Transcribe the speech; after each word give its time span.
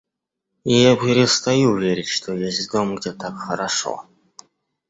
Я 0.65 0.95
перестаю 0.95 1.77
верить, 1.77 2.07
что 2.07 2.33
есть 2.33 2.71
дом, 2.71 2.95
где 2.95 3.11
так 3.13 3.35
хорошо. 3.37 4.07